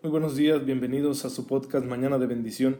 Muy 0.00 0.12
buenos 0.12 0.36
días, 0.36 0.64
bienvenidos 0.64 1.24
a 1.24 1.30
su 1.30 1.48
podcast 1.48 1.84
Mañana 1.84 2.18
de 2.18 2.28
Bendición. 2.28 2.76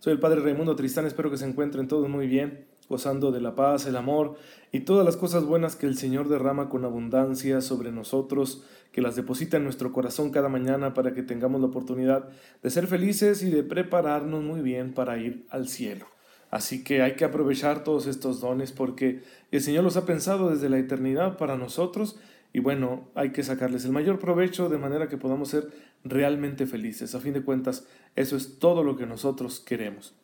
Soy 0.00 0.12
el 0.12 0.20
Padre 0.20 0.42
Raimundo 0.42 0.76
Tristán, 0.76 1.06
espero 1.06 1.30
que 1.30 1.38
se 1.38 1.46
encuentren 1.46 1.88
todos 1.88 2.10
muy 2.10 2.26
bien, 2.26 2.66
gozando 2.90 3.32
de 3.32 3.40
la 3.40 3.54
paz, 3.54 3.86
el 3.86 3.96
amor 3.96 4.36
y 4.70 4.80
todas 4.80 5.02
las 5.06 5.16
cosas 5.16 5.44
buenas 5.44 5.76
que 5.76 5.86
el 5.86 5.96
Señor 5.96 6.28
derrama 6.28 6.68
con 6.68 6.84
abundancia 6.84 7.62
sobre 7.62 7.90
nosotros, 7.90 8.64
que 8.92 9.00
las 9.00 9.16
deposita 9.16 9.56
en 9.56 9.64
nuestro 9.64 9.94
corazón 9.94 10.30
cada 10.30 10.50
mañana 10.50 10.92
para 10.92 11.14
que 11.14 11.22
tengamos 11.22 11.62
la 11.62 11.68
oportunidad 11.68 12.28
de 12.62 12.68
ser 12.68 12.86
felices 12.86 13.42
y 13.42 13.48
de 13.48 13.62
prepararnos 13.62 14.44
muy 14.44 14.60
bien 14.60 14.92
para 14.92 15.16
ir 15.16 15.46
al 15.48 15.68
cielo. 15.68 16.04
Así 16.50 16.84
que 16.84 17.00
hay 17.00 17.14
que 17.16 17.24
aprovechar 17.24 17.82
todos 17.82 18.06
estos 18.06 18.42
dones 18.42 18.72
porque 18.72 19.22
el 19.52 19.62
Señor 19.62 19.84
los 19.84 19.96
ha 19.96 20.04
pensado 20.04 20.50
desde 20.50 20.68
la 20.68 20.78
eternidad 20.78 21.38
para 21.38 21.56
nosotros 21.56 22.16
y 22.58 22.60
bueno, 22.60 23.08
hay 23.14 23.30
que 23.30 23.44
sacarles 23.44 23.84
el 23.84 23.92
mayor 23.92 24.18
provecho 24.18 24.68
de 24.68 24.78
manera 24.78 25.08
que 25.08 25.16
podamos 25.16 25.50
ser 25.50 25.68
realmente 26.02 26.66
felices. 26.66 27.14
A 27.14 27.20
fin 27.20 27.32
de 27.32 27.44
cuentas, 27.44 27.86
eso 28.16 28.36
es 28.36 28.58
todo 28.58 28.82
lo 28.82 28.96
que 28.96 29.06
nosotros 29.06 29.60
queremos. 29.60 30.16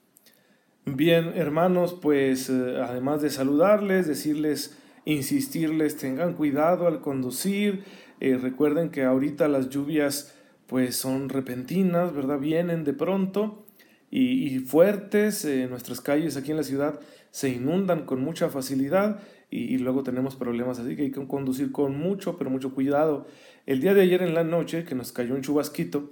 Bien, 0.85 1.31
hermanos, 1.37 1.97
pues 2.03 2.51
eh, 2.51 2.81
además 2.83 3.23
de 3.23 3.31
saludarles, 3.31 4.09
decirles, 4.09 4.77
insistirles, 5.05 5.97
tengan 5.97 6.35
cuidado 6.35 6.89
al 6.89 7.01
conducir. 7.01 7.85
Eh, 8.19 8.37
recuerden 8.37 8.91
que 8.91 9.05
ahorita 9.05 9.47
las 9.47 9.69
lluvias 9.69 10.35
pues 10.67 10.97
son 10.97 11.29
repentinas, 11.29 12.13
¿verdad? 12.13 12.41
Vienen 12.41 12.83
de 12.83 12.95
pronto 12.95 13.65
y, 14.11 14.59
fuertes. 14.59 15.45
Eh, 15.45 15.69
nuestras 15.71 16.01
calles 16.01 16.37
aquí 16.37 16.51
en 16.51 16.57
la 16.57 16.65
ciudad 16.65 16.99
se 17.31 17.51
inundan 17.51 18.07
con 18.07 18.21
mucha 18.21 18.49
facilidad 18.49 19.21
y, 19.51 19.79
luego 19.79 20.03
tenemos 20.03 20.35
problemas, 20.35 20.79
así 20.79 20.97
que 20.97 21.03
hay 21.03 21.11
que 21.11 21.27
conducir 21.27 21.71
con 21.71 21.97
mucho, 21.97 22.37
pero 22.37 22.51
mucho 22.51 22.75
cuidado. 22.75 23.27
El 23.67 23.81
día 23.81 23.95
de 23.95 24.03
ayer 24.03 24.23
en 24.23 24.35
la 24.35 24.43
noche, 24.43 24.85
que 24.85 24.95
nos 24.95 25.13
cayó 25.13 25.35
un 25.35 25.43
chubasquito, 25.43 26.11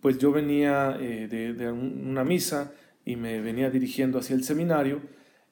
pues 0.00 0.18
yo 0.18 0.32
venía 0.32 0.96
eh, 1.00 1.28
de, 1.28 1.70
una 1.70 2.24
misa 2.24 2.72
y 3.04 3.16
me 3.16 3.40
venía 3.40 3.70
dirigiendo 3.70 4.18
hacia 4.18 4.34
el 4.34 4.44
seminario 4.44 5.00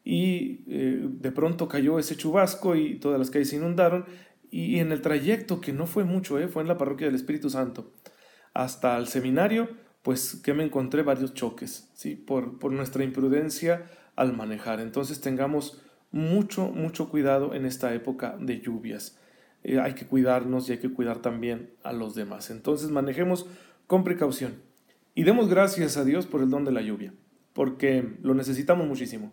y 0.05 0.65
eh, 0.69 1.06
de 1.06 1.33
pronto 1.33 1.69
cayó 1.69 1.99
ese 1.99 2.17
chubasco 2.17 2.75
y 2.77 2.97
todas 2.97 3.19
las 3.19 3.31
calles 3.31 3.51
se 3.51 3.56
inundaron 3.56 4.06
y 4.51 4.79
en 4.79 4.93
el 4.93 5.03
trayecto, 5.03 5.61
que 5.61 5.73
no 5.73 5.87
fue 5.87 6.05
mucho, 6.05 6.39
eh, 6.39 6.49
fue 6.49 6.62
en 6.62 6.69
la 6.69 6.79
parroquia 6.79 7.06
del 7.06 7.17
Espíritu 7.17 7.51
Santo, 7.51 7.93
hasta 8.55 8.97
el 8.97 9.06
seminario, 9.06 9.69
pues 10.03 10.37
que 10.43 10.55
me 10.55 10.65
encontré 10.65 11.03
varios 11.03 11.34
choques, 11.34 11.91
¿sí? 11.95 12.15
por, 12.15 12.59
por 12.59 12.73
nuestra 12.73 13.05
imprudencia 13.05 13.87
al 14.17 14.34
manejar. 14.34 14.81
Entonces 14.81 15.21
tengamos 15.21 15.83
mucho, 16.11 16.70
mucho 16.70 17.09
cuidado 17.09 17.55
en 17.55 17.67
esta 17.67 17.95
época 17.95 18.37
de 18.41 18.61
lluvias. 18.61 19.19
Eh, 19.64 19.81
hay 19.81 19.95
que 19.95 20.06
cuidarnos 20.06 20.69
y 20.69 20.73
hay 20.73 20.78
que 20.78 20.92
cuidar 20.92 21.19
también 21.20 21.70
a 21.83 21.92
los 21.92 22.15
demás. 22.15 22.50
Entonces 22.50 22.91
manejemos 22.91 23.47
con 23.87 24.05
precaución 24.05 24.55
y 25.15 25.25
demos 25.25 25.48
gracias 25.48 25.97
a 25.97 26.05
Dios 26.05 26.27
por 26.27 26.42
el 26.42 26.50
don 26.50 26.65
de 26.65 26.73
la 26.73 26.81
lluvia, 26.81 27.12
porque 27.53 28.17
lo 28.23 28.34
necesitamos 28.34 28.87
muchísimo. 28.87 29.33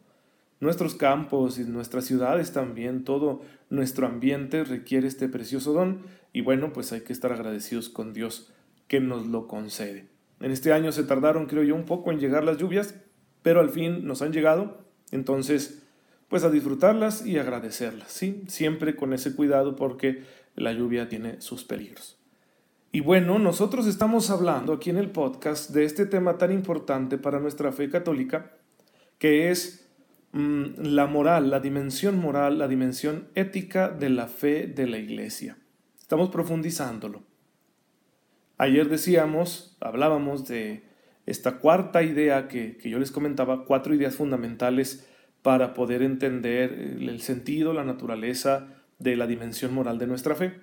Nuestros 0.59 0.95
campos 0.95 1.59
y 1.59 1.63
nuestras 1.65 2.05
ciudades 2.05 2.53
también, 2.53 3.03
todo 3.03 3.41
nuestro 3.69 4.07
ambiente 4.07 4.63
requiere 4.63 5.07
este 5.07 5.27
precioso 5.29 5.73
don 5.73 6.01
y 6.33 6.41
bueno, 6.41 6.73
pues 6.73 6.91
hay 6.91 7.01
que 7.01 7.13
estar 7.13 7.31
agradecidos 7.31 7.89
con 7.89 8.13
Dios 8.13 8.51
que 8.87 8.99
nos 8.99 9.27
lo 9.27 9.47
concede. 9.47 10.07
En 10.39 10.51
este 10.51 10.73
año 10.73 10.91
se 10.91 11.03
tardaron, 11.03 11.45
creo 11.45 11.63
yo, 11.63 11.75
un 11.75 11.85
poco 11.85 12.11
en 12.11 12.19
llegar 12.19 12.43
las 12.43 12.57
lluvias, 12.57 12.95
pero 13.41 13.59
al 13.59 13.69
fin 13.69 14.07
nos 14.07 14.21
han 14.21 14.33
llegado, 14.33 14.85
entonces 15.11 15.84
pues 16.35 16.43
a 16.43 16.49
disfrutarlas 16.49 17.25
y 17.25 17.37
agradecerlas, 17.37 18.11
¿sí? 18.11 18.43
Siempre 18.49 18.97
con 18.97 19.13
ese 19.13 19.33
cuidado 19.37 19.77
porque 19.77 20.23
la 20.57 20.73
lluvia 20.73 21.07
tiene 21.07 21.39
sus 21.39 21.63
peligros. 21.63 22.19
Y 22.91 22.99
bueno, 22.99 23.39
nosotros 23.39 23.87
estamos 23.87 24.29
hablando 24.29 24.73
aquí 24.73 24.89
en 24.89 24.97
el 24.97 25.11
podcast 25.11 25.69
de 25.69 25.85
este 25.85 26.05
tema 26.05 26.37
tan 26.37 26.51
importante 26.51 27.17
para 27.17 27.39
nuestra 27.39 27.71
fe 27.71 27.89
católica, 27.89 28.51
que 29.17 29.49
es 29.49 29.87
mm, 30.33 30.81
la 30.81 31.07
moral, 31.07 31.49
la 31.49 31.61
dimensión 31.61 32.19
moral, 32.19 32.59
la 32.59 32.67
dimensión 32.67 33.29
ética 33.33 33.87
de 33.87 34.09
la 34.09 34.27
fe 34.27 34.67
de 34.67 34.87
la 34.87 34.97
iglesia. 34.97 35.57
Estamos 35.97 36.31
profundizándolo. 36.31 37.23
Ayer 38.57 38.89
decíamos, 38.89 39.77
hablábamos 39.79 40.45
de 40.49 40.83
esta 41.25 41.59
cuarta 41.59 42.03
idea 42.03 42.49
que, 42.49 42.75
que 42.75 42.89
yo 42.89 42.99
les 42.99 43.11
comentaba, 43.11 43.63
cuatro 43.63 43.95
ideas 43.95 44.15
fundamentales 44.15 45.07
para 45.45 45.75
poder 45.75 46.01
entender 46.01 46.97
el 46.99 47.21
sentido, 47.21 47.71
la 47.71 47.83
naturaleza 47.83 48.65
de 48.97 49.15
la 49.15 49.27
dimensión 49.27 49.75
moral 49.75 49.99
de 49.99 50.07
nuestra 50.07 50.33
fe. 50.33 50.59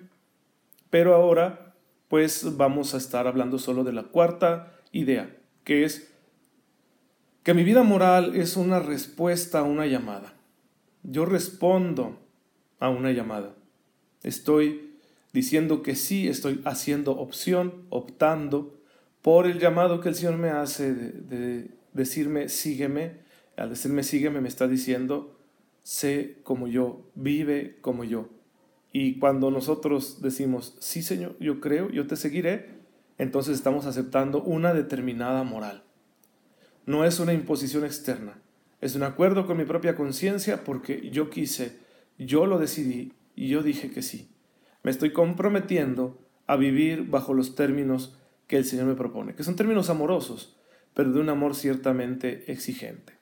Pero 0.89 1.15
ahora, 1.15 1.73
pues 2.09 2.57
vamos 2.57 2.93
a 2.93 2.97
estar 2.97 3.25
hablando 3.25 3.59
solo 3.59 3.85
de 3.85 3.93
la 3.93 4.03
cuarta 4.03 4.73
idea, 4.91 5.37
que 5.63 5.85
es 5.85 6.13
que 7.43 7.53
mi 7.53 7.63
vida 7.63 7.83
moral 7.83 8.35
es 8.35 8.57
una 8.57 8.81
respuesta 8.81 9.59
a 9.59 9.63
una 9.63 9.85
llamada. 9.85 10.33
Yo 11.03 11.23
respondo 11.23 12.19
a 12.77 12.89
una 12.89 13.13
llamada. 13.13 13.55
Estoy 14.21 14.97
diciendo 15.31 15.81
que 15.81 15.95
sí, 15.95 16.27
estoy 16.27 16.61
haciendo 16.65 17.13
opción, 17.13 17.85
optando 17.89 18.81
por 19.21 19.47
el 19.47 19.59
llamado 19.59 20.01
que 20.01 20.09
el 20.09 20.15
Señor 20.15 20.35
me 20.35 20.49
hace 20.49 20.93
de, 20.93 21.11
de 21.21 21.67
decirme, 21.93 22.49
sígueme, 22.49 23.22
al 23.57 23.69
decirme 23.69 24.03
sígueme 24.03 24.41
me 24.41 24.47
está 24.47 24.67
diciendo, 24.67 25.39
sé 25.83 26.39
como 26.43 26.67
yo, 26.67 27.09
vive 27.15 27.77
como 27.81 28.03
yo. 28.03 28.29
Y 28.91 29.19
cuando 29.19 29.51
nosotros 29.51 30.21
decimos, 30.21 30.77
sí 30.79 31.01
Señor, 31.01 31.35
yo 31.39 31.59
creo, 31.59 31.89
yo 31.89 32.07
te 32.07 32.15
seguiré, 32.15 32.81
entonces 33.17 33.55
estamos 33.55 33.85
aceptando 33.85 34.43
una 34.43 34.73
determinada 34.73 35.43
moral. 35.43 35.83
No 36.85 37.05
es 37.05 37.19
una 37.19 37.33
imposición 37.33 37.85
externa, 37.85 38.41
es 38.81 38.95
un 38.95 39.03
acuerdo 39.03 39.47
con 39.47 39.57
mi 39.57 39.65
propia 39.65 39.95
conciencia 39.95 40.63
porque 40.63 41.09
yo 41.09 41.29
quise, 41.29 41.79
yo 42.17 42.45
lo 42.45 42.59
decidí 42.59 43.13
y 43.35 43.47
yo 43.47 43.63
dije 43.63 43.91
que 43.91 44.01
sí. 44.01 44.29
Me 44.83 44.91
estoy 44.91 45.13
comprometiendo 45.13 46.19
a 46.45 46.57
vivir 46.57 47.07
bajo 47.09 47.33
los 47.33 47.55
términos 47.55 48.17
que 48.47 48.57
el 48.57 48.65
Señor 48.65 48.85
me 48.85 48.95
propone, 48.95 49.35
que 49.35 49.43
son 49.43 49.55
términos 49.55 49.89
amorosos, 49.89 50.57
pero 50.93 51.11
de 51.11 51.19
un 51.19 51.29
amor 51.29 51.55
ciertamente 51.55 52.51
exigente. 52.51 53.13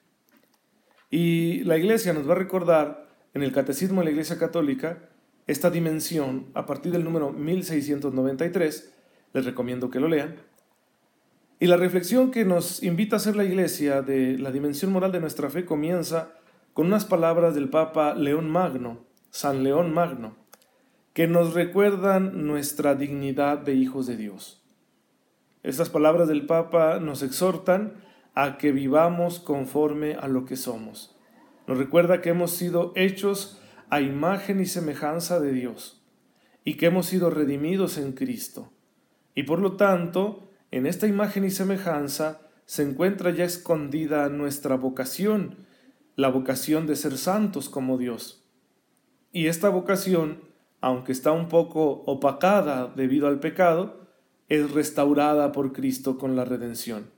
Y 1.12 1.62
la 1.64 1.76
iglesia 1.76 2.14
nos 2.14 2.26
va 2.26 2.32
a 2.32 2.36
recordar 2.36 3.06
en 3.34 3.42
el 3.42 3.52
Catecismo 3.52 4.00
de 4.00 4.06
la 4.06 4.10
Iglesia 4.12 4.38
Católica 4.38 5.10
esta 5.46 5.68
dimensión 5.68 6.46
a 6.54 6.64
partir 6.64 6.90
del 6.90 7.04
número 7.04 7.32
1693. 7.32 8.94
Les 9.34 9.44
recomiendo 9.44 9.90
que 9.90 10.00
lo 10.00 10.08
lean. 10.08 10.36
Y 11.60 11.66
la 11.66 11.76
reflexión 11.76 12.30
que 12.30 12.46
nos 12.46 12.82
invita 12.82 13.16
a 13.16 13.18
hacer 13.18 13.36
la 13.36 13.44
iglesia 13.44 14.00
de 14.00 14.38
la 14.38 14.50
dimensión 14.50 14.90
moral 14.90 15.12
de 15.12 15.20
nuestra 15.20 15.50
fe 15.50 15.66
comienza 15.66 16.32
con 16.72 16.86
unas 16.86 17.04
palabras 17.04 17.54
del 17.54 17.68
Papa 17.68 18.14
León 18.14 18.50
Magno, 18.50 19.04
San 19.28 19.62
León 19.64 19.92
Magno, 19.92 20.34
que 21.12 21.28
nos 21.28 21.52
recuerdan 21.52 22.46
nuestra 22.46 22.94
dignidad 22.94 23.58
de 23.58 23.74
hijos 23.74 24.06
de 24.06 24.16
Dios. 24.16 24.64
Estas 25.62 25.90
palabras 25.90 26.26
del 26.26 26.46
Papa 26.46 27.00
nos 27.00 27.22
exhortan 27.22 28.00
a 28.34 28.58
que 28.58 28.72
vivamos 28.72 29.38
conforme 29.40 30.14
a 30.14 30.28
lo 30.28 30.44
que 30.44 30.56
somos. 30.56 31.18
Nos 31.66 31.78
recuerda 31.78 32.20
que 32.20 32.30
hemos 32.30 32.52
sido 32.52 32.92
hechos 32.96 33.60
a 33.90 34.00
imagen 34.00 34.60
y 34.60 34.66
semejanza 34.66 35.38
de 35.38 35.52
Dios 35.52 36.02
y 36.64 36.74
que 36.74 36.86
hemos 36.86 37.06
sido 37.06 37.30
redimidos 37.30 37.98
en 37.98 38.12
Cristo. 38.12 38.72
Y 39.34 39.44
por 39.44 39.60
lo 39.60 39.76
tanto, 39.76 40.50
en 40.70 40.86
esta 40.86 41.06
imagen 41.06 41.44
y 41.44 41.50
semejanza 41.50 42.40
se 42.64 42.82
encuentra 42.82 43.30
ya 43.30 43.44
escondida 43.44 44.28
nuestra 44.28 44.76
vocación, 44.76 45.66
la 46.16 46.28
vocación 46.28 46.86
de 46.86 46.96
ser 46.96 47.18
santos 47.18 47.68
como 47.68 47.98
Dios. 47.98 48.48
Y 49.30 49.46
esta 49.46 49.68
vocación, 49.68 50.42
aunque 50.80 51.12
está 51.12 51.32
un 51.32 51.48
poco 51.48 52.02
opacada 52.06 52.92
debido 52.94 53.28
al 53.28 53.40
pecado, 53.40 54.08
es 54.48 54.70
restaurada 54.70 55.52
por 55.52 55.72
Cristo 55.72 56.18
con 56.18 56.36
la 56.36 56.44
redención. 56.44 57.10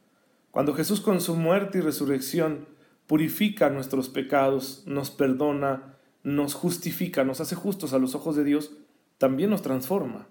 Cuando 0.54 0.72
Jesús 0.72 1.00
con 1.00 1.20
su 1.20 1.34
muerte 1.34 1.78
y 1.78 1.80
resurrección 1.80 2.68
purifica 3.08 3.70
nuestros 3.70 4.08
pecados, 4.08 4.84
nos 4.86 5.10
perdona, 5.10 5.96
nos 6.22 6.54
justifica, 6.54 7.24
nos 7.24 7.40
hace 7.40 7.56
justos 7.56 7.92
a 7.92 7.98
los 7.98 8.14
ojos 8.14 8.36
de 8.36 8.44
Dios, 8.44 8.70
también 9.18 9.50
nos 9.50 9.62
transforma, 9.62 10.28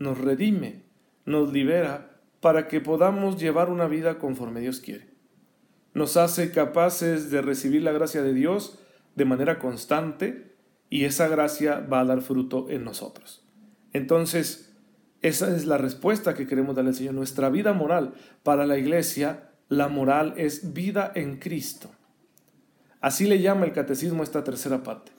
nos 0.00 0.18
redime, 0.18 0.82
nos 1.24 1.52
libera 1.52 2.18
para 2.40 2.66
que 2.66 2.80
podamos 2.80 3.40
llevar 3.40 3.70
una 3.70 3.86
vida 3.86 4.18
conforme 4.18 4.58
Dios 4.58 4.80
quiere. 4.80 5.10
Nos 5.94 6.16
hace 6.16 6.50
capaces 6.50 7.30
de 7.30 7.40
recibir 7.40 7.82
la 7.82 7.92
gracia 7.92 8.24
de 8.24 8.34
Dios 8.34 8.80
de 9.14 9.24
manera 9.24 9.60
constante 9.60 10.56
y 10.88 11.04
esa 11.04 11.28
gracia 11.28 11.78
va 11.78 12.00
a 12.00 12.06
dar 12.06 12.22
fruto 12.22 12.68
en 12.70 12.82
nosotros. 12.82 13.46
Entonces, 13.92 14.76
esa 15.22 15.54
es 15.54 15.64
la 15.64 15.78
respuesta 15.78 16.34
que 16.34 16.48
queremos 16.48 16.74
darle 16.74 16.90
al 16.90 16.96
Señor. 16.96 17.14
Nuestra 17.14 17.50
vida 17.50 17.72
moral 17.72 18.14
para 18.42 18.66
la 18.66 18.76
iglesia 18.76 19.46
la 19.70 19.88
moral 19.88 20.34
es 20.36 20.74
vida 20.74 21.10
en 21.14 21.38
Cristo. 21.38 21.90
Así 23.00 23.26
le 23.26 23.40
llama 23.40 23.64
el 23.64 23.72
catecismo 23.72 24.22
esta 24.22 24.44
tercera 24.44 24.82
parte. 24.82 25.12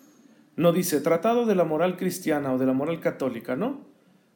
No 0.56 0.74
dice 0.74 1.00
tratado 1.00 1.46
de 1.46 1.56
la 1.56 1.64
moral 1.64 1.98
cristiana 1.98 2.54
o 2.54 2.60
de 2.60 2.66
la 2.66 2.74
moral 2.74 3.00
católica, 3.00 3.56
no. 3.56 3.88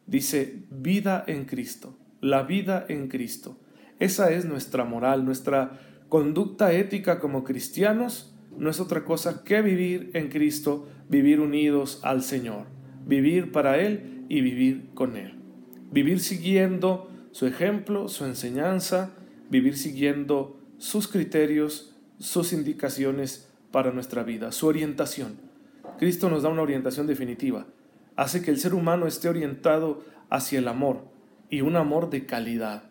Dice 0.08 0.64
vida 0.72 1.24
en 1.28 1.46
Cristo. 1.46 2.00
la 2.22 2.42
vida 2.42 2.86
en 2.90 3.08
Cristo. 3.08 3.60
Esa 4.00 4.32
es 4.32 4.46
nuestra 4.46 4.84
moral, 4.84 5.26
nuestra 5.26 5.80
conducta 6.10 6.74
ética 6.74 7.20
como 7.20 7.44
cristianos 7.44 8.36
no 8.58 8.70
es 8.70 8.80
otra 8.80 9.04
cosa 9.04 9.44
que 9.44 9.62
vivir 9.62 10.10
en 10.14 10.30
Cristo, 10.30 10.88
vivir 11.10 11.40
unidos 11.40 12.00
al 12.04 12.24
Señor, 12.24 12.66
vivir 13.06 13.52
para 13.52 13.78
Él 13.78 14.26
y 14.30 14.42
vivir 14.42 14.90
con 14.96 15.18
Él. 15.18 15.36
Vivir 15.92 16.20
siguiendo 16.20 17.12
su 17.32 17.46
ejemplo, 17.46 18.08
su 18.08 18.26
enseñanza, 18.26 19.12
vivir 19.50 19.78
siguiendo 19.78 20.60
sus 20.78 21.08
criterios, 21.08 21.96
sus 22.20 22.54
indicaciones 22.54 23.50
para 23.72 23.92
nuestra 23.92 24.24
vida, 24.24 24.52
su 24.52 24.68
orientación. 24.68 25.38
Cristo 25.98 26.30
nos 26.30 26.44
da 26.44 26.50
una 26.50 26.62
orientación 26.62 27.08
definitiva, 27.08 27.68
hace 28.16 28.42
que 28.42 28.52
el 28.52 28.60
ser 28.60 28.74
humano 28.74 29.08
esté 29.08 29.30
orientado 29.30 30.04
hacia 30.30 30.60
el 30.60 30.68
amor 30.68 31.06
y 31.50 31.62
un 31.62 31.76
amor 31.76 32.10
de 32.10 32.26
calidad. 32.26 32.84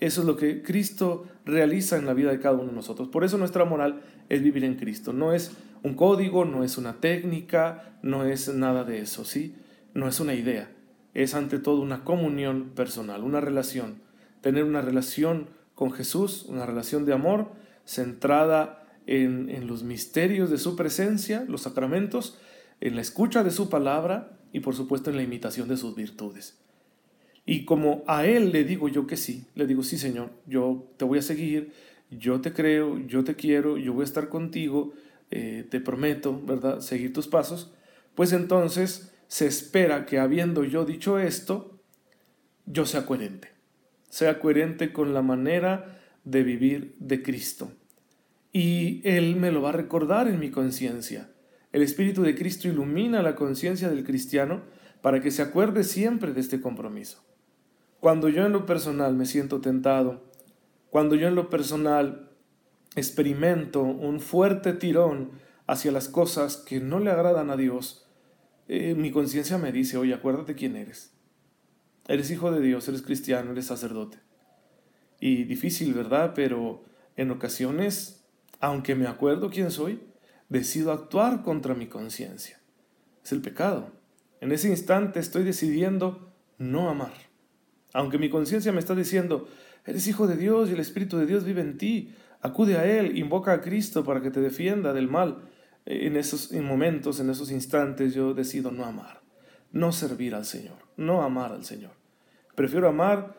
Eso 0.00 0.20
es 0.20 0.26
lo 0.26 0.36
que 0.36 0.62
Cristo 0.62 1.26
realiza 1.44 1.96
en 1.96 2.06
la 2.06 2.14
vida 2.14 2.30
de 2.30 2.40
cada 2.40 2.56
uno 2.56 2.68
de 2.68 2.72
nosotros. 2.72 3.08
Por 3.08 3.24
eso 3.24 3.38
nuestra 3.38 3.64
moral 3.64 4.02
es 4.28 4.42
vivir 4.42 4.64
en 4.64 4.74
Cristo. 4.74 5.12
No 5.12 5.32
es 5.32 5.52
un 5.82 5.94
código, 5.94 6.44
no 6.44 6.64
es 6.64 6.76
una 6.76 7.00
técnica, 7.00 7.98
no 8.02 8.24
es 8.24 8.52
nada 8.52 8.84
de 8.84 9.00
eso, 9.00 9.24
¿sí? 9.24 9.54
No 9.94 10.08
es 10.08 10.20
una 10.20 10.34
idea. 10.34 10.70
Es 11.14 11.34
ante 11.34 11.58
todo 11.58 11.80
una 11.80 12.04
comunión 12.04 12.70
personal, 12.74 13.22
una 13.22 13.40
relación. 13.40 14.02
Tener 14.40 14.64
una 14.64 14.80
relación 14.80 15.48
con 15.74 15.92
Jesús, 15.92 16.44
una 16.48 16.66
relación 16.66 17.04
de 17.04 17.12
amor 17.12 17.52
centrada 17.84 18.86
en, 19.06 19.50
en 19.50 19.66
los 19.66 19.82
misterios 19.82 20.50
de 20.50 20.58
su 20.58 20.76
presencia, 20.76 21.44
los 21.48 21.62
sacramentos, 21.62 22.38
en 22.80 22.96
la 22.96 23.02
escucha 23.02 23.44
de 23.44 23.50
su 23.50 23.68
palabra 23.68 24.38
y 24.52 24.60
por 24.60 24.74
supuesto 24.74 25.10
en 25.10 25.16
la 25.16 25.22
imitación 25.22 25.68
de 25.68 25.76
sus 25.76 25.94
virtudes. 25.94 26.58
Y 27.46 27.64
como 27.64 28.04
a 28.06 28.24
Él 28.26 28.52
le 28.52 28.64
digo 28.64 28.88
yo 28.88 29.06
que 29.06 29.16
sí, 29.16 29.46
le 29.54 29.66
digo, 29.66 29.82
sí 29.82 29.98
Señor, 29.98 30.30
yo 30.46 30.90
te 30.96 31.04
voy 31.04 31.18
a 31.18 31.22
seguir, 31.22 31.72
yo 32.10 32.40
te 32.40 32.52
creo, 32.52 32.98
yo 33.06 33.24
te 33.24 33.34
quiero, 33.34 33.76
yo 33.76 33.92
voy 33.92 34.02
a 34.02 34.04
estar 34.04 34.28
contigo, 34.28 34.94
eh, 35.30 35.66
te 35.68 35.80
prometo, 35.80 36.40
¿verdad?, 36.44 36.80
seguir 36.80 37.12
tus 37.12 37.26
pasos, 37.26 37.72
pues 38.14 38.32
entonces 38.32 39.12
se 39.26 39.46
espera 39.46 40.06
que 40.06 40.18
habiendo 40.18 40.64
yo 40.64 40.84
dicho 40.84 41.18
esto, 41.18 41.80
yo 42.66 42.86
sea 42.86 43.04
coherente, 43.04 43.48
sea 44.14 44.38
coherente 44.38 44.92
con 44.92 45.12
la 45.12 45.22
manera 45.22 45.98
de 46.22 46.44
vivir 46.44 46.94
de 47.00 47.20
Cristo. 47.20 47.72
Y 48.52 49.00
Él 49.02 49.34
me 49.34 49.50
lo 49.50 49.60
va 49.60 49.70
a 49.70 49.72
recordar 49.72 50.28
en 50.28 50.38
mi 50.38 50.52
conciencia. 50.52 51.32
El 51.72 51.82
Espíritu 51.82 52.22
de 52.22 52.36
Cristo 52.36 52.68
ilumina 52.68 53.22
la 53.22 53.34
conciencia 53.34 53.88
del 53.88 54.04
cristiano 54.04 54.62
para 55.02 55.20
que 55.20 55.32
se 55.32 55.42
acuerde 55.42 55.82
siempre 55.82 56.32
de 56.32 56.40
este 56.40 56.60
compromiso. 56.60 57.24
Cuando 57.98 58.28
yo 58.28 58.46
en 58.46 58.52
lo 58.52 58.66
personal 58.66 59.16
me 59.16 59.26
siento 59.26 59.60
tentado, 59.60 60.30
cuando 60.90 61.16
yo 61.16 61.26
en 61.26 61.34
lo 61.34 61.50
personal 61.50 62.30
experimento 62.94 63.82
un 63.82 64.20
fuerte 64.20 64.74
tirón 64.74 65.32
hacia 65.66 65.90
las 65.90 66.06
cosas 66.06 66.56
que 66.56 66.78
no 66.78 67.00
le 67.00 67.10
agradan 67.10 67.50
a 67.50 67.56
Dios, 67.56 68.06
eh, 68.68 68.94
mi 68.94 69.10
conciencia 69.10 69.58
me 69.58 69.72
dice, 69.72 69.96
oye, 69.96 70.14
acuérdate 70.14 70.54
quién 70.54 70.76
eres. 70.76 71.13
Eres 72.06 72.30
hijo 72.30 72.50
de 72.50 72.60
Dios, 72.60 72.86
eres 72.88 73.02
cristiano, 73.02 73.52
eres 73.52 73.66
sacerdote. 73.66 74.18
Y 75.20 75.44
difícil, 75.44 75.94
¿verdad? 75.94 76.32
Pero 76.34 76.84
en 77.16 77.30
ocasiones, 77.30 78.24
aunque 78.60 78.94
me 78.94 79.06
acuerdo 79.06 79.50
quién 79.50 79.70
soy, 79.70 80.00
decido 80.48 80.92
actuar 80.92 81.42
contra 81.42 81.74
mi 81.74 81.86
conciencia. 81.86 82.60
Es 83.24 83.32
el 83.32 83.40
pecado. 83.40 83.92
En 84.40 84.52
ese 84.52 84.68
instante 84.68 85.20
estoy 85.20 85.44
decidiendo 85.44 86.32
no 86.58 86.90
amar. 86.90 87.14
Aunque 87.94 88.18
mi 88.18 88.28
conciencia 88.28 88.72
me 88.72 88.80
está 88.80 88.94
diciendo, 88.94 89.48
eres 89.86 90.06
hijo 90.06 90.26
de 90.26 90.36
Dios 90.36 90.68
y 90.68 90.72
el 90.72 90.80
Espíritu 90.80 91.16
de 91.16 91.26
Dios 91.26 91.44
vive 91.44 91.62
en 91.62 91.78
ti, 91.78 92.12
acude 92.42 92.76
a 92.76 92.84
Él, 92.84 93.16
invoca 93.16 93.52
a 93.52 93.60
Cristo 93.62 94.04
para 94.04 94.20
que 94.20 94.30
te 94.30 94.40
defienda 94.40 94.92
del 94.92 95.08
mal. 95.08 95.48
En 95.86 96.16
esos 96.16 96.52
momentos, 96.52 97.20
en 97.20 97.30
esos 97.30 97.50
instantes, 97.50 98.14
yo 98.14 98.34
decido 98.34 98.70
no 98.70 98.84
amar, 98.84 99.22
no 99.74 99.90
servir 99.90 100.36
al 100.36 100.46
Señor, 100.46 100.76
no 100.96 101.22
amar 101.22 101.52
al 101.52 101.64
Señor. 101.64 101.90
Prefiero 102.54 102.88
amar 102.88 103.34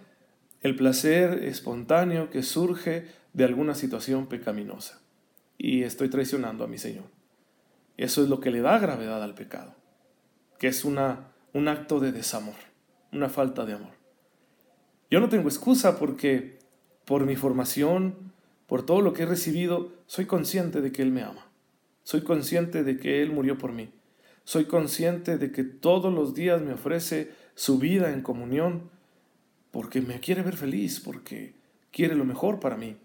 el 0.59 0.75
placer 0.75 1.45
espontáneo 1.45 2.29
que 2.29 2.43
surge 2.43 3.07
de 3.31 3.45
alguna 3.45 3.73
situación 3.73 4.27
pecaminosa. 4.27 4.99
Y 5.57 5.83
estoy 5.83 6.09
traicionando 6.09 6.65
a 6.65 6.67
mi 6.67 6.77
Señor. 6.77 7.05
Eso 7.95 8.21
es 8.21 8.27
lo 8.27 8.41
que 8.41 8.51
le 8.51 8.59
da 8.59 8.77
gravedad 8.77 9.23
al 9.23 9.33
pecado, 9.33 9.75
que 10.59 10.67
es 10.67 10.83
una, 10.83 11.31
un 11.53 11.69
acto 11.69 12.01
de 12.01 12.11
desamor, 12.11 12.55
una 13.13 13.29
falta 13.29 13.65
de 13.65 13.73
amor. 13.73 13.93
Yo 15.09 15.21
no 15.21 15.29
tengo 15.29 15.47
excusa 15.47 15.97
porque 15.97 16.59
por 17.05 17.25
mi 17.25 17.37
formación, 17.37 18.33
por 18.67 18.85
todo 18.85 18.99
lo 18.99 19.13
que 19.13 19.23
he 19.23 19.25
recibido, 19.25 19.93
soy 20.05 20.25
consciente 20.25 20.81
de 20.81 20.91
que 20.91 21.01
Él 21.01 21.11
me 21.11 21.23
ama. 21.23 21.47
Soy 22.03 22.21
consciente 22.23 22.83
de 22.83 22.97
que 22.97 23.21
Él 23.21 23.31
murió 23.31 23.57
por 23.57 23.71
mí. 23.71 23.89
Soy 24.45 24.65
consciente 24.65 25.37
de 25.37 25.51
que 25.51 25.63
todos 25.63 26.13
los 26.13 26.33
días 26.33 26.61
me 26.61 26.73
ofrece 26.73 27.31
su 27.55 27.79
vida 27.79 28.11
en 28.11 28.21
comunión 28.21 28.89
porque 29.71 30.01
me 30.01 30.19
quiere 30.19 30.43
ver 30.43 30.55
feliz, 30.55 31.01
porque 31.01 31.55
quiere 31.91 32.15
lo 32.15 32.25
mejor 32.25 32.59
para 32.59 32.77
mí. 32.77 32.95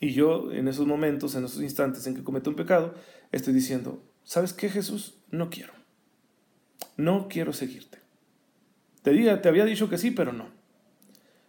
Y 0.00 0.12
yo 0.12 0.50
en 0.52 0.66
esos 0.66 0.86
momentos, 0.86 1.36
en 1.36 1.44
esos 1.44 1.62
instantes 1.62 2.06
en 2.06 2.16
que 2.16 2.24
cometo 2.24 2.50
un 2.50 2.56
pecado, 2.56 2.94
estoy 3.30 3.54
diciendo, 3.54 4.02
¿sabes 4.24 4.52
qué 4.52 4.68
Jesús? 4.68 5.14
No 5.30 5.48
quiero. 5.48 5.72
No 6.96 7.28
quiero 7.28 7.52
seguirte. 7.52 7.98
Te, 9.02 9.36
te 9.36 9.48
había 9.48 9.64
dicho 9.64 9.88
que 9.88 9.98
sí, 9.98 10.10
pero 10.10 10.32
no. 10.32 10.48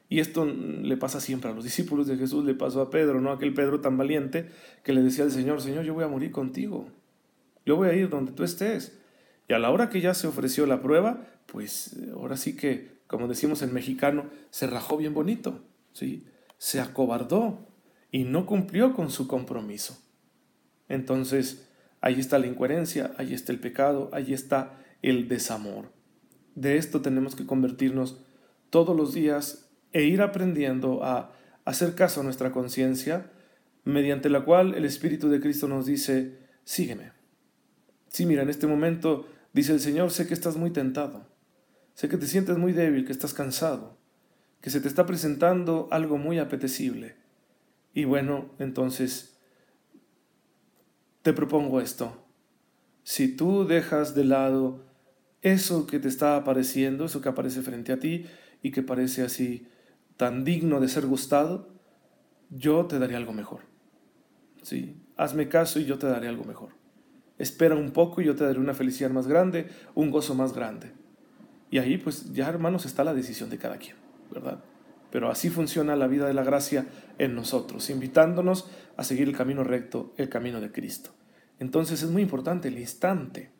Y 0.10 0.20
esto 0.20 0.46
le 0.46 0.96
pasa 0.96 1.20
siempre 1.20 1.50
a 1.50 1.56
los 1.56 1.64
discípulos 1.64 2.06
de 2.06 2.18
Jesús, 2.18 2.46
le 2.46 2.54
pasó 2.54 2.82
a 2.82 2.92
Pedro, 2.92 3.20
¿no? 3.20 3.32
Aquel 3.32 3.56
Pedro 3.56 3.82
tan 3.82 3.98
valiente 3.98 4.48
que 4.84 4.94
le 4.94 5.02
decía 5.02 5.24
al 5.24 5.32
Señor, 5.32 5.60
Señor, 5.60 5.86
yo 5.86 5.96
voy 5.96 6.04
a 6.04 6.08
morir 6.08 6.32
contigo, 6.32 6.88
yo 7.66 7.78
voy 7.78 7.90
a 7.90 7.96
ir 7.96 8.10
donde 8.10 8.32
tú 8.32 8.44
estés. 8.44 9.00
Y 9.48 9.54
a 9.54 9.60
la 9.60 9.72
hora 9.72 9.90
que 9.90 10.02
ya 10.02 10.14
se 10.14 10.28
ofreció 10.28 10.66
la 10.66 10.82
prueba, 10.82 11.28
pues 11.46 11.98
ahora 12.14 12.38
sí 12.38 12.56
que, 12.56 13.02
como 13.08 13.28
decimos 13.28 13.62
en 13.62 13.74
mexicano, 13.74 14.26
se 14.50 14.68
rajó 14.68 14.98
bien 14.98 15.14
bonito, 15.14 15.64
¿sí? 15.94 16.26
Se 16.58 16.80
acobardó 16.80 17.68
y 18.12 18.24
no 18.24 18.46
cumplió 18.46 18.94
con 18.94 19.10
su 19.10 19.28
compromiso. 19.28 19.98
Entonces, 20.88 21.70
ahí 22.02 22.20
está 22.20 22.40
la 22.40 22.48
incoherencia, 22.48 23.14
ahí 23.18 23.34
está 23.34 23.52
el 23.52 23.60
pecado, 23.60 24.10
ahí 24.14 24.34
está 24.34 24.80
el 25.02 25.28
desamor. 25.28 25.92
De 26.56 26.78
esto 26.78 27.02
tenemos 27.02 27.36
que 27.36 27.46
convertirnos 27.46 28.24
todos 28.70 28.96
los 28.96 29.14
días 29.14 29.70
e 29.92 30.04
ir 30.04 30.22
aprendiendo 30.22 31.04
a 31.04 31.34
hacer 31.66 31.96
caso 31.96 32.22
a 32.22 32.24
nuestra 32.24 32.52
conciencia, 32.52 33.32
mediante 33.84 34.30
la 34.30 34.46
cual 34.46 34.76
el 34.76 34.86
Espíritu 34.86 35.30
de 35.30 35.40
Cristo 35.40 35.68
nos 35.68 35.86
dice, 35.86 36.38
sígueme. 36.64 37.12
Sí, 38.14 38.28
mira, 38.28 38.44
en 38.44 38.50
este 38.52 38.68
momento 38.68 39.28
dice 39.54 39.74
el 39.74 39.80
Señor, 39.80 40.12
sé 40.12 40.28
que 40.28 40.36
estás 40.36 40.56
muy 40.56 40.70
tentado, 40.70 41.26
sé 41.96 42.10
que 42.10 42.18
te 42.18 42.28
sientes 42.28 42.60
muy 42.60 42.72
débil, 42.72 43.08
que 43.08 43.12
estás 43.12 43.34
cansado, 43.34 43.98
que 44.62 44.70
se 44.70 44.80
te 44.80 44.88
está 44.88 45.08
presentando 45.08 45.88
algo 45.90 46.20
muy 46.20 46.38
apetecible. 46.38 47.16
Y 47.92 48.06
bueno, 48.06 48.52
entonces 48.60 49.40
te 51.24 51.34
propongo 51.34 51.82
esto. 51.82 52.24
Si 53.02 53.36
tú 53.36 53.66
dejas 53.66 54.14
de 54.14 54.26
lado 54.26 54.86
eso 55.42 55.88
que 55.88 55.98
te 55.98 56.08
está 56.08 56.36
apareciendo, 56.36 57.06
eso 57.06 57.20
que 57.20 57.30
aparece 57.30 57.64
frente 57.64 57.94
a 57.94 58.00
ti 58.00 58.28
y 58.62 58.70
que 58.70 58.84
parece 58.84 59.24
así 59.24 59.68
tan 60.18 60.44
digno 60.44 60.80
de 60.80 60.88
ser 60.88 61.08
gustado, 61.08 61.74
yo 62.52 62.86
te 62.86 63.00
daré 63.00 63.16
algo 63.16 63.34
mejor. 63.34 63.62
¿Sí? 64.62 65.02
Hazme 65.18 65.50
caso 65.50 65.80
y 65.80 65.86
yo 65.86 65.98
te 65.98 66.06
daré 66.06 66.28
algo 66.28 66.44
mejor. 66.44 66.83
Espera 67.44 67.76
un 67.76 67.92
poco 67.92 68.22
y 68.22 68.26
yo 68.26 68.38
te 68.38 68.46
daré 68.46 68.58
una 68.58 68.74
felicidad 68.74 69.10
más 69.10 69.28
grande, 69.28 69.68
un 69.96 70.12
gozo 70.12 70.34
más 70.34 70.54
grande. 70.54 70.94
Y 71.70 71.78
ahí 71.78 71.98
pues 71.98 72.32
ya 72.32 72.48
hermanos 72.48 72.86
está 72.86 73.04
la 73.04 73.14
decisión 73.14 73.50
de 73.50 73.58
cada 73.58 73.76
quien, 73.76 73.98
¿verdad? 74.32 74.64
Pero 75.12 75.30
así 75.30 75.50
funciona 75.50 75.98
la 75.98 76.08
vida 76.08 76.26
de 76.26 76.34
la 76.34 76.46
gracia 76.46 76.86
en 77.18 77.36
nosotros, 77.36 77.90
invitándonos 77.90 78.70
a 78.96 79.04
seguir 79.04 79.28
el 79.28 79.36
camino 79.36 79.66
recto, 79.66 80.14
el 80.16 80.30
camino 80.30 80.62
de 80.62 80.72
Cristo. 80.72 81.10
Entonces 81.60 82.02
es 82.02 82.10
muy 82.10 82.22
importante 82.22 82.70
el 82.70 82.80
instante, 82.80 83.52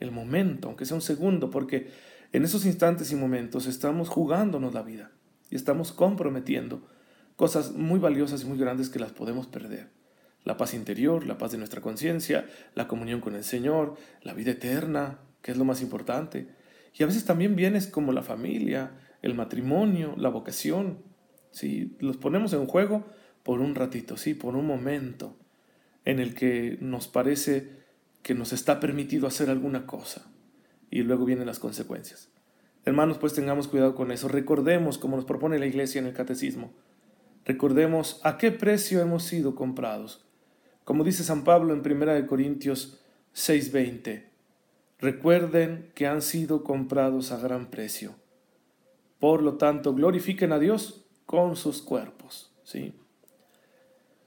el 0.00 0.10
momento, 0.10 0.68
aunque 0.68 0.84
sea 0.84 0.96
un 0.96 1.00
segundo, 1.00 1.48
porque 1.48 1.90
en 2.34 2.44
esos 2.44 2.66
instantes 2.66 3.10
y 3.10 3.16
momentos 3.16 3.66
estamos 3.66 4.10
jugándonos 4.10 4.74
la 4.74 4.82
vida 4.82 5.12
y 5.48 5.56
estamos 5.56 5.92
comprometiendo 5.92 6.86
cosas 7.36 7.72
muy 7.72 8.00
valiosas 8.00 8.42
y 8.42 8.46
muy 8.46 8.58
grandes 8.58 8.90
que 8.90 8.98
las 8.98 9.12
podemos 9.12 9.46
perder. 9.46 9.88
La 10.44 10.56
paz 10.56 10.74
interior, 10.74 11.26
la 11.26 11.38
paz 11.38 11.52
de 11.52 11.58
nuestra 11.58 11.80
conciencia, 11.80 12.46
la 12.74 12.88
comunión 12.88 13.20
con 13.20 13.34
el 13.34 13.44
Señor, 13.44 13.96
la 14.22 14.32
vida 14.32 14.52
eterna, 14.52 15.18
que 15.42 15.52
es 15.52 15.56
lo 15.56 15.64
más 15.64 15.82
importante. 15.82 16.48
Y 16.94 17.02
a 17.02 17.06
veces 17.06 17.24
también 17.24 17.56
bienes 17.56 17.86
como 17.86 18.12
la 18.12 18.22
familia, 18.22 18.92
el 19.22 19.34
matrimonio, 19.34 20.14
la 20.16 20.28
vocación. 20.28 21.02
¿sí? 21.50 21.96
Los 22.00 22.16
ponemos 22.16 22.52
en 22.52 22.66
juego 22.66 23.04
por 23.42 23.60
un 23.60 23.74
ratito, 23.74 24.16
sí, 24.16 24.34
por 24.34 24.56
un 24.56 24.66
momento 24.66 25.36
en 26.04 26.18
el 26.18 26.34
que 26.34 26.78
nos 26.80 27.08
parece 27.08 27.80
que 28.22 28.34
nos 28.34 28.52
está 28.52 28.80
permitido 28.80 29.26
hacer 29.26 29.50
alguna 29.50 29.86
cosa 29.86 30.30
y 30.90 31.02
luego 31.02 31.24
vienen 31.24 31.46
las 31.46 31.58
consecuencias. 31.58 32.30
Hermanos, 32.84 33.18
pues 33.18 33.34
tengamos 33.34 33.68
cuidado 33.68 33.94
con 33.94 34.10
eso. 34.10 34.28
Recordemos, 34.28 34.98
como 34.98 35.16
nos 35.16 35.24
propone 35.24 35.58
la 35.58 35.66
iglesia 35.66 36.00
en 36.00 36.06
el 36.06 36.14
catecismo, 36.14 36.72
recordemos 37.44 38.20
a 38.24 38.38
qué 38.38 38.50
precio 38.50 39.00
hemos 39.00 39.22
sido 39.22 39.54
comprados. 39.54 40.26
Como 40.90 41.04
dice 41.04 41.22
San 41.22 41.44
Pablo 41.44 41.72
en 41.72 41.86
1 41.86 42.26
Corintios 42.26 42.98
6:20, 43.32 44.24
recuerden 44.98 45.92
que 45.94 46.08
han 46.08 46.20
sido 46.20 46.64
comprados 46.64 47.30
a 47.30 47.38
gran 47.38 47.70
precio. 47.70 48.16
Por 49.20 49.40
lo 49.40 49.54
tanto, 49.54 49.94
glorifiquen 49.94 50.50
a 50.50 50.58
Dios 50.58 51.06
con 51.26 51.54
sus 51.54 51.80
cuerpos. 51.80 52.52
¿sí? 52.64 52.92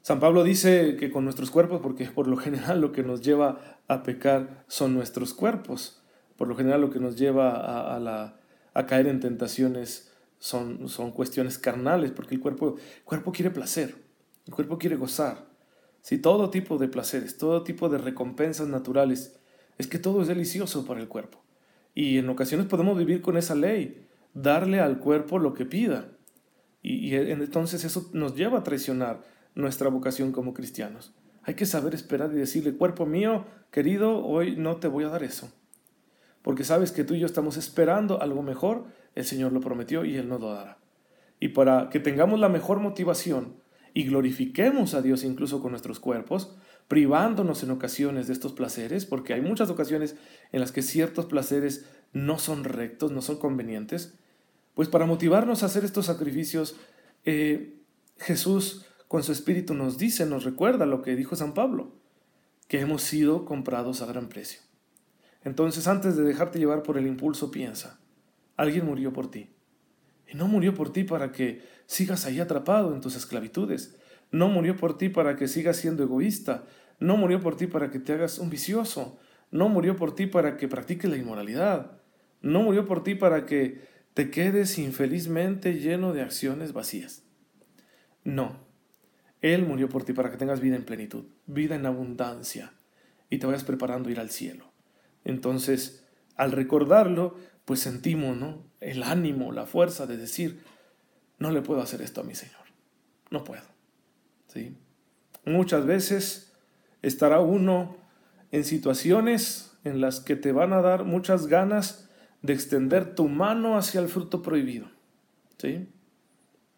San 0.04 0.22
Pablo 0.22 0.46
dice 0.46 0.96
que 0.96 1.12
con 1.12 1.26
nuestros 1.26 1.52
cuerpos, 1.52 1.82
porque 1.84 2.06
por 2.06 2.30
lo 2.30 2.38
general 2.38 2.80
lo 2.80 2.94
que 2.94 3.04
nos 3.04 3.20
lleva 3.20 3.82
a 3.90 4.04
pecar 4.04 4.64
son 4.70 4.94
nuestros 4.94 5.34
cuerpos. 5.34 6.02
Por 6.38 6.48
lo 6.48 6.56
general 6.56 6.80
lo 6.80 6.92
que 6.92 7.02
nos 7.02 7.18
lleva 7.18 7.58
a, 7.58 8.38
a 8.74 8.86
caer 8.86 9.08
en 9.08 9.20
tentaciones 9.20 10.14
son, 10.40 10.88
son 10.88 11.12
cuestiones 11.12 11.60
carnales, 11.60 12.12
porque 12.12 12.36
el 12.36 12.40
cuerpo, 12.40 12.78
el 12.78 13.04
cuerpo 13.04 13.34
quiere 13.34 13.52
placer, 13.52 13.96
el 14.48 14.54
cuerpo 14.54 14.78
quiere 14.78 14.96
gozar. 14.96 15.52
Si 16.04 16.20
todo 16.20 16.52
tipo 16.52 16.78
de 16.78 16.88
placeres, 16.88 17.40
todo 17.40 17.64
tipo 17.64 17.90
de 17.90 17.98
recompensas 17.98 18.68
naturales, 18.68 19.40
es 19.80 19.88
que 19.88 19.98
todo 19.98 20.22
es 20.22 20.28
delicioso 20.28 20.86
para 20.86 21.00
el 21.00 21.08
cuerpo. 21.08 21.42
Y 21.96 22.20
en 22.20 22.30
ocasiones 22.30 22.68
podemos 22.68 22.96
vivir 22.96 23.24
con 23.24 23.38
esa 23.38 23.56
ley, 23.56 24.06
darle 24.36 24.80
al 24.80 25.00
cuerpo 25.00 25.40
lo 25.40 25.56
que 25.56 25.66
pida. 25.66 26.10
Y, 26.84 27.10
y 27.10 27.16
entonces 27.16 27.84
eso 27.84 28.12
nos 28.14 28.36
lleva 28.36 28.60
a 28.60 28.64
traicionar 28.64 29.24
nuestra 29.56 29.90
vocación 29.90 30.32
como 30.32 30.54
cristianos. 30.54 31.16
Hay 31.42 31.56
que 31.56 31.66
saber 31.66 31.96
esperar 31.96 32.32
y 32.32 32.38
decirle, 32.38 32.78
cuerpo 32.78 33.08
mío, 33.08 33.46
querido, 33.72 34.24
hoy 34.24 34.56
no 34.56 34.76
te 34.78 34.88
voy 34.88 35.06
a 35.06 35.10
dar 35.10 35.24
eso 35.24 35.52
porque 36.44 36.66
sabes 36.66 36.92
que 36.92 37.04
tú 37.04 37.16
y 37.16 37.20
yo 37.20 37.26
estamos 37.26 37.58
esperando 37.58 38.22
algo 38.22 38.44
mejor, 38.44 38.86
el 39.16 39.24
Señor 39.24 39.54
lo 39.54 39.62
prometió 39.62 40.06
y 40.06 40.18
Él 40.18 40.28
nos 40.28 40.42
lo 40.42 40.54
dará. 40.54 40.78
Y 41.40 41.50
para 41.50 41.90
que 41.90 42.00
tengamos 42.00 42.40
la 42.40 42.50
mejor 42.50 42.80
motivación 42.80 43.56
y 43.94 44.04
glorifiquemos 44.06 44.94
a 44.94 45.02
Dios 45.02 45.24
incluso 45.24 45.62
con 45.62 45.72
nuestros 45.72 46.00
cuerpos, 46.00 46.56
privándonos 46.88 47.64
en 47.64 47.72
ocasiones 47.72 48.28
de 48.28 48.34
estos 48.34 48.54
placeres, 48.54 49.06
porque 49.06 49.34
hay 49.34 49.42
muchas 49.42 49.70
ocasiones 49.70 50.16
en 50.52 50.60
las 50.60 50.72
que 50.72 50.82
ciertos 50.82 51.28
placeres 51.28 51.86
no 52.12 52.40
son 52.40 52.64
rectos, 52.64 53.12
no 53.12 53.22
son 53.22 53.38
convenientes, 53.38 54.16
pues 54.74 54.90
para 54.90 55.06
motivarnos 55.06 55.64
a 55.64 55.68
hacer 55.68 55.86
estos 55.86 56.08
sacrificios, 56.08 56.76
eh, 57.26 57.80
Jesús 58.18 58.86
con 59.08 59.24
su 59.24 59.32
Espíritu 59.32 59.74
nos 59.76 59.98
dice, 59.98 60.26
nos 60.26 60.44
recuerda 60.44 60.86
lo 60.86 61.02
que 61.02 61.16
dijo 61.16 61.36
San 61.36 61.54
Pablo, 61.54 61.94
que 62.68 62.80
hemos 62.80 63.04
sido 63.04 63.46
comprados 63.46 64.02
a 64.02 64.08
gran 64.08 64.30
precio. 64.30 64.62
Entonces, 65.44 65.88
antes 65.88 66.16
de 66.16 66.24
dejarte 66.24 66.58
llevar 66.58 66.84
por 66.84 66.98
el 66.98 67.06
impulso, 67.06 67.52
piensa, 67.52 68.00
alguien 68.56 68.86
murió 68.86 69.14
por 69.14 69.30
ti. 69.30 69.50
No 70.34 70.48
murió 70.48 70.74
por 70.74 70.92
ti 70.92 71.04
para 71.04 71.32
que 71.32 71.62
sigas 71.86 72.26
ahí 72.26 72.40
atrapado 72.40 72.94
en 72.94 73.02
tus 73.02 73.16
esclavitudes. 73.16 73.96
No 74.32 74.50
murió 74.50 74.76
por 74.76 74.98
ti 74.98 75.10
para 75.10 75.36
que 75.36 75.48
sigas 75.48 75.78
siendo 75.78 76.04
egoísta. 76.04 76.64
No 77.00 77.18
murió 77.18 77.40
por 77.40 77.56
ti 77.56 77.68
para 77.68 77.92
que 77.92 78.00
te 78.00 78.14
hagas 78.14 78.40
un 78.40 78.50
vicioso. 78.50 79.20
No 79.52 79.70
murió 79.70 79.96
por 79.96 80.16
ti 80.16 80.26
para 80.26 80.58
que 80.58 80.68
practiques 80.68 81.10
la 81.10 81.18
inmoralidad. 81.18 82.00
No 82.42 82.64
murió 82.64 82.86
por 82.86 83.04
ti 83.04 83.16
para 83.16 83.46
que 83.46 83.82
te 84.14 84.30
quedes 84.30 84.78
infelizmente 84.78 85.80
lleno 85.80 86.14
de 86.14 86.22
acciones 86.22 86.74
vacías. 86.74 87.24
No. 88.24 88.58
Él 89.42 89.66
murió 89.66 89.90
por 89.90 90.06
ti 90.06 90.14
para 90.14 90.32
que 90.32 90.38
tengas 90.38 90.62
vida 90.62 90.76
en 90.76 90.86
plenitud, 90.86 91.26
vida 91.46 91.76
en 91.76 91.86
abundancia, 91.86 92.74
y 93.30 93.40
te 93.40 93.46
vayas 93.46 93.64
preparando 93.64 94.08
a 94.08 94.12
ir 94.12 94.20
al 94.20 94.30
cielo. 94.30 94.72
Entonces, 95.26 96.06
al 96.36 96.52
recordarlo, 96.52 97.36
pues 97.66 97.80
sentimos 97.80 98.38
¿no? 98.38 98.66
El 98.84 99.04
ánimo, 99.04 99.52
la 99.52 99.66
fuerza 99.66 100.06
de 100.06 100.18
decir, 100.18 100.64
no 101.40 101.52
le 101.52 101.62
puedo 101.62 101.82
hacer 101.82 102.02
esto 102.02 102.22
a 102.22 102.24
mi 102.24 102.36
Señor, 102.36 102.62
no 103.30 103.44
puedo. 103.44 103.64
¿Sí? 104.48 104.78
Muchas 105.46 105.86
veces 105.86 106.54
estará 107.02 107.40
uno 107.40 107.98
en 108.52 108.64
situaciones 108.64 109.78
en 109.84 110.00
las 110.00 110.20
que 110.20 110.36
te 110.36 110.52
van 110.52 110.74
a 110.74 110.82
dar 110.82 111.04
muchas 111.04 111.48
ganas 111.48 112.10
de 112.42 112.54
extender 112.54 113.16
tu 113.16 113.28
mano 113.28 113.78
hacia 113.78 114.00
el 114.00 114.08
fruto 114.08 114.42
prohibido. 114.42 114.88
¿Sí? 115.58 115.90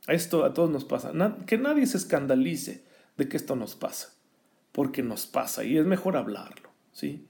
Esto 0.08 0.46
a 0.46 0.54
todos 0.54 0.70
nos 0.70 0.86
pasa. 0.86 1.12
que 1.46 1.58
nadie 1.58 1.86
se 1.88 1.98
escandalice 1.98 2.86
de 3.18 3.28
que 3.28 3.38
esto 3.38 3.56
nos 3.56 3.76
pasa, 3.76 4.14
porque 4.72 5.02
nos 5.04 5.26
pasa 5.26 5.64
y 5.64 5.78
es 5.78 5.86
mejor 5.86 6.18
hablarlo. 6.18 6.70
¿sí? 6.92 7.28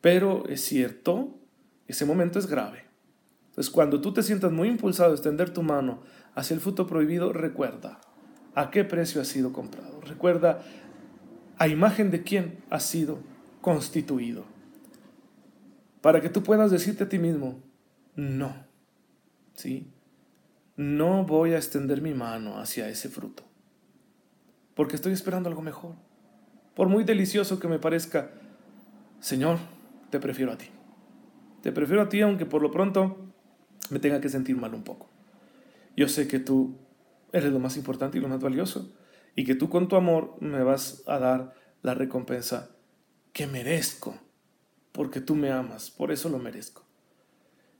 Pero 0.00 0.46
es 0.48 0.62
cierto, 0.62 1.38
ese 1.86 2.04
momento 2.04 2.38
es 2.38 2.46
grave. 2.46 2.84
Entonces, 3.58 3.74
cuando 3.74 4.00
tú 4.00 4.12
te 4.12 4.22
sientas 4.22 4.52
muy 4.52 4.68
impulsado 4.68 5.10
a 5.10 5.14
extender 5.14 5.50
tu 5.50 5.64
mano 5.64 5.98
hacia 6.36 6.54
el 6.54 6.60
fruto 6.60 6.86
prohibido, 6.86 7.32
recuerda 7.32 7.98
a 8.54 8.70
qué 8.70 8.84
precio 8.84 9.20
ha 9.20 9.24
sido 9.24 9.52
comprado. 9.52 10.00
Recuerda 10.00 10.62
a 11.58 11.66
imagen 11.66 12.12
de 12.12 12.22
quién 12.22 12.60
ha 12.70 12.78
sido 12.78 13.18
constituido. 13.60 14.44
Para 16.00 16.20
que 16.20 16.28
tú 16.28 16.44
puedas 16.44 16.70
decirte 16.70 17.02
a 17.02 17.08
ti 17.08 17.18
mismo, 17.18 17.58
no, 18.14 18.54
¿sí? 19.54 19.90
No 20.76 21.24
voy 21.24 21.54
a 21.54 21.56
extender 21.56 22.00
mi 22.00 22.14
mano 22.14 22.60
hacia 22.60 22.88
ese 22.88 23.08
fruto. 23.08 23.42
Porque 24.76 24.94
estoy 24.94 25.14
esperando 25.14 25.48
algo 25.48 25.62
mejor. 25.62 25.96
Por 26.76 26.86
muy 26.86 27.02
delicioso 27.02 27.58
que 27.58 27.66
me 27.66 27.80
parezca, 27.80 28.30
Señor, 29.18 29.58
te 30.10 30.20
prefiero 30.20 30.52
a 30.52 30.58
ti. 30.58 30.66
Te 31.60 31.72
prefiero 31.72 32.02
a 32.02 32.08
ti 32.08 32.20
aunque 32.20 32.46
por 32.46 32.62
lo 32.62 32.70
pronto 32.70 33.24
me 33.90 33.98
tenga 33.98 34.20
que 34.20 34.28
sentir 34.28 34.56
mal 34.56 34.74
un 34.74 34.84
poco. 34.84 35.08
Yo 35.96 36.08
sé 36.08 36.28
que 36.28 36.38
tú 36.38 36.76
eres 37.32 37.52
lo 37.52 37.58
más 37.58 37.76
importante 37.76 38.18
y 38.18 38.20
lo 38.20 38.28
más 38.28 38.40
valioso 38.40 38.94
y 39.34 39.44
que 39.44 39.54
tú 39.54 39.68
con 39.68 39.88
tu 39.88 39.96
amor 39.96 40.36
me 40.40 40.62
vas 40.62 41.02
a 41.06 41.18
dar 41.18 41.54
la 41.82 41.94
recompensa 41.94 42.70
que 43.32 43.46
merezco, 43.46 44.18
porque 44.92 45.20
tú 45.20 45.34
me 45.34 45.52
amas, 45.52 45.90
por 45.90 46.10
eso 46.10 46.28
lo 46.28 46.38
merezco. 46.38 46.84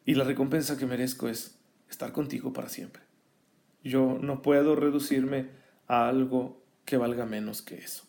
Y 0.04 0.14
la 0.14 0.24
recompensa 0.24 0.78
que 0.78 0.86
merezco 0.86 1.28
es 1.28 1.58
estar 1.90 2.12
contigo 2.12 2.52
para 2.52 2.68
siempre. 2.68 3.02
Yo 3.82 4.18
no 4.20 4.42
puedo 4.42 4.76
reducirme 4.76 5.50
a 5.86 6.08
algo 6.08 6.62
que 6.84 6.96
valga 6.96 7.26
menos 7.26 7.62
que 7.62 7.76
eso. 7.76 8.04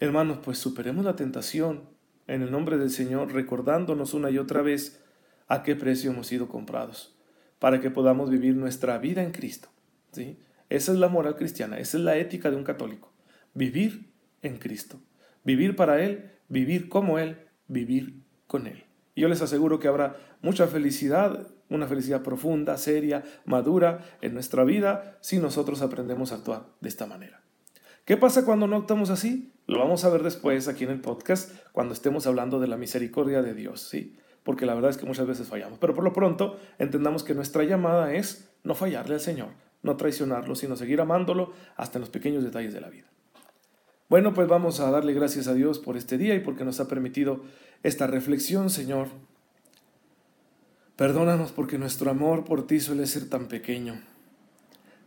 Hermanos, 0.00 0.38
pues 0.42 0.58
superemos 0.58 1.04
la 1.04 1.16
tentación 1.16 1.88
en 2.26 2.42
el 2.42 2.50
nombre 2.50 2.78
del 2.78 2.90
Señor, 2.90 3.32
recordándonos 3.32 4.14
una 4.14 4.30
y 4.30 4.38
otra 4.38 4.62
vez 4.62 5.02
a 5.50 5.64
qué 5.64 5.74
precio 5.74 6.12
hemos 6.12 6.28
sido 6.28 6.48
comprados, 6.48 7.12
para 7.58 7.80
que 7.80 7.90
podamos 7.90 8.30
vivir 8.30 8.54
nuestra 8.54 8.96
vida 8.98 9.22
en 9.22 9.32
Cristo. 9.32 9.68
¿sí? 10.12 10.38
Esa 10.68 10.92
es 10.92 10.98
la 10.98 11.08
moral 11.08 11.34
cristiana, 11.34 11.78
esa 11.80 11.98
es 11.98 12.04
la 12.04 12.16
ética 12.16 12.50
de 12.50 12.56
un 12.56 12.62
católico. 12.62 13.12
Vivir 13.52 14.12
en 14.42 14.58
Cristo. 14.58 15.00
Vivir 15.42 15.74
para 15.74 16.02
Él, 16.02 16.30
vivir 16.48 16.88
como 16.88 17.18
Él, 17.18 17.36
vivir 17.66 18.22
con 18.46 18.68
Él. 18.68 18.84
Y 19.16 19.22
yo 19.22 19.28
les 19.28 19.42
aseguro 19.42 19.80
que 19.80 19.88
habrá 19.88 20.16
mucha 20.40 20.68
felicidad, 20.68 21.48
una 21.68 21.88
felicidad 21.88 22.22
profunda, 22.22 22.76
seria, 22.78 23.24
madura 23.44 24.18
en 24.20 24.34
nuestra 24.34 24.62
vida 24.62 25.18
si 25.20 25.38
nosotros 25.38 25.82
aprendemos 25.82 26.30
a 26.30 26.36
actuar 26.36 26.66
de 26.80 26.88
esta 26.88 27.06
manera. 27.06 27.42
¿Qué 28.04 28.16
pasa 28.16 28.44
cuando 28.44 28.68
no 28.68 28.76
actuamos 28.76 29.10
así? 29.10 29.52
Lo 29.66 29.80
vamos 29.80 30.04
a 30.04 30.10
ver 30.10 30.22
después 30.22 30.68
aquí 30.68 30.84
en 30.84 30.90
el 30.90 31.00
podcast 31.00 31.52
cuando 31.72 31.92
estemos 31.92 32.28
hablando 32.28 32.60
de 32.60 32.68
la 32.68 32.76
misericordia 32.76 33.42
de 33.42 33.54
Dios, 33.54 33.80
¿sí? 33.82 34.16
Porque 34.50 34.66
la 34.66 34.74
verdad 34.74 34.90
es 34.90 34.96
que 34.96 35.06
muchas 35.06 35.28
veces 35.28 35.46
fallamos. 35.46 35.78
Pero 35.78 35.94
por 35.94 36.02
lo 36.02 36.12
pronto 36.12 36.58
entendamos 36.80 37.22
que 37.22 37.36
nuestra 37.36 37.62
llamada 37.62 38.12
es 38.14 38.50
no 38.64 38.74
fallarle 38.74 39.14
al 39.14 39.20
Señor, 39.20 39.50
no 39.84 39.96
traicionarlo, 39.96 40.56
sino 40.56 40.74
seguir 40.74 41.00
amándolo 41.00 41.52
hasta 41.76 41.98
en 41.98 42.00
los 42.00 42.10
pequeños 42.10 42.42
detalles 42.42 42.74
de 42.74 42.80
la 42.80 42.90
vida. 42.90 43.06
Bueno, 44.08 44.34
pues 44.34 44.48
vamos 44.48 44.80
a 44.80 44.90
darle 44.90 45.14
gracias 45.14 45.46
a 45.46 45.54
Dios 45.54 45.78
por 45.78 45.96
este 45.96 46.18
día 46.18 46.34
y 46.34 46.40
porque 46.40 46.64
nos 46.64 46.80
ha 46.80 46.88
permitido 46.88 47.44
esta 47.84 48.08
reflexión, 48.08 48.70
Señor. 48.70 49.06
Perdónanos 50.96 51.52
porque 51.52 51.78
nuestro 51.78 52.10
amor 52.10 52.42
por 52.42 52.66
ti 52.66 52.80
suele 52.80 53.06
ser 53.06 53.28
tan 53.28 53.46
pequeño. 53.46 54.00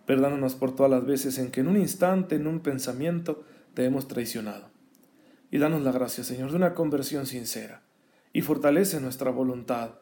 Perdónanos 0.06 0.56
por 0.56 0.74
todas 0.74 0.90
las 0.90 1.06
veces 1.06 1.38
en 1.38 1.52
que 1.52 1.60
en 1.60 1.68
un 1.68 1.76
instante, 1.76 2.36
en 2.36 2.48
un 2.48 2.62
pensamiento, 2.62 3.44
te 3.74 3.84
hemos 3.84 4.08
traicionado. 4.08 4.70
Y 5.52 5.58
danos 5.58 5.82
la 5.82 5.92
gracia, 5.92 6.24
Señor, 6.24 6.52
de 6.52 6.56
una 6.56 6.74
conversión 6.74 7.26
sincera. 7.26 7.82
Y 8.34 8.42
fortalece 8.42 9.00
nuestra 9.00 9.32
voluntad 9.32 10.00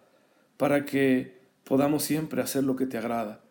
para 0.58 0.86
que 0.86 1.42
podamos 1.64 2.04
siempre 2.04 2.42
hacer 2.42 2.64
lo 2.64 2.76
que 2.76 2.88
te 2.88 2.98
agrada. 2.98 3.44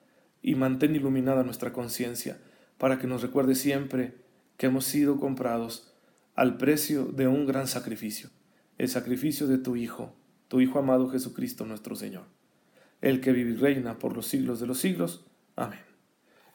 Y 0.43 0.57
mantén 0.57 0.97
iluminada 0.97 1.45
nuestra 1.45 1.73
conciencia 1.73 2.41
para 2.79 2.99
que 2.99 3.07
nos 3.07 3.23
recuerde 3.23 3.55
siempre 3.55 4.17
que 4.57 4.67
hemos 4.67 4.87
sido 4.87 5.19
comprados 5.19 5.95
al 6.35 6.57
precio 6.57 7.05
de 7.05 7.29
un 7.29 7.47
gran 7.47 7.67
sacrificio, 7.67 8.31
el 8.79 8.89
sacrificio 8.89 9.47
de 9.47 9.59
tu 9.59 9.77
Hijo, 9.77 10.17
tu 10.49 10.61
Hijo 10.61 10.79
amado 10.79 11.11
Jesucristo 11.11 11.67
nuestro 11.67 11.95
Señor, 11.95 12.25
el 13.03 13.21
que 13.21 13.33
vive 13.33 13.51
y 13.51 13.57
reina 13.57 13.99
por 13.99 14.17
los 14.17 14.27
siglos 14.27 14.61
de 14.61 14.67
los 14.67 14.79
siglos. 14.79 15.27
Amén. 15.57 15.81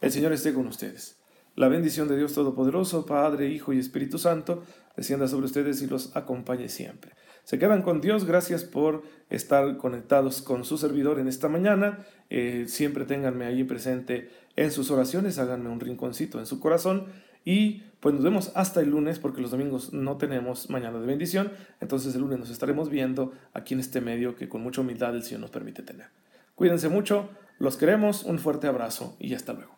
El 0.01 0.11
Señor 0.11 0.33
esté 0.33 0.53
con 0.53 0.65
ustedes. 0.65 1.19
La 1.55 1.67
bendición 1.67 2.07
de 2.07 2.17
Dios 2.17 2.33
Todopoderoso, 2.33 3.05
Padre, 3.05 3.49
Hijo 3.49 3.73
y 3.73 3.79
Espíritu 3.79 4.17
Santo, 4.17 4.63
descienda 4.97 5.27
sobre 5.27 5.45
ustedes 5.45 5.81
y 5.81 5.87
los 5.87 6.15
acompañe 6.15 6.67
siempre. 6.67 7.13
Se 7.45 7.59
quedan 7.59 7.83
con 7.83 8.01
Dios, 8.01 8.25
gracias 8.25 8.63
por 8.63 9.03
estar 9.29 9.77
conectados 9.77 10.41
con 10.41 10.65
su 10.65 10.79
servidor 10.79 11.19
en 11.19 11.27
esta 11.27 11.47
mañana. 11.47 11.99
Eh, 12.31 12.65
siempre 12.67 13.05
ténganme 13.05 13.45
ahí 13.45 13.63
presente 13.63 14.31
en 14.55 14.71
sus 14.71 14.89
oraciones, 14.89 15.37
háganme 15.37 15.69
un 15.69 15.79
rinconcito 15.79 16.39
en 16.39 16.47
su 16.47 16.59
corazón 16.59 17.05
y 17.45 17.83
pues 17.99 18.15
nos 18.15 18.23
vemos 18.23 18.51
hasta 18.55 18.81
el 18.81 18.89
lunes 18.89 19.19
porque 19.19 19.41
los 19.41 19.51
domingos 19.51 19.93
no 19.93 20.17
tenemos 20.17 20.71
mañana 20.71 20.99
de 20.99 21.05
bendición, 21.05 21.51
entonces 21.81 22.15
el 22.15 22.21
lunes 22.21 22.39
nos 22.39 22.49
estaremos 22.49 22.89
viendo 22.89 23.31
aquí 23.53 23.75
en 23.75 23.79
este 23.79 24.01
medio 24.01 24.35
que 24.35 24.49
con 24.49 24.61
mucha 24.61 24.81
humildad 24.81 25.15
el 25.15 25.21
Señor 25.21 25.41
nos 25.41 25.51
permite 25.51 25.83
tener. 25.83 26.07
Cuídense 26.55 26.89
mucho, 26.89 27.29
los 27.59 27.77
queremos, 27.77 28.23
un 28.23 28.39
fuerte 28.39 28.65
abrazo 28.65 29.15
y 29.19 29.35
hasta 29.35 29.53
luego. 29.53 29.74